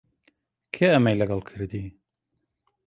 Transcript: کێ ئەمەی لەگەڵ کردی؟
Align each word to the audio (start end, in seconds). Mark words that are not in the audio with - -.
کێ 0.73 0.87
ئەمەی 0.93 1.19
لەگەڵ 1.21 1.39
کردی؟ 1.49 1.85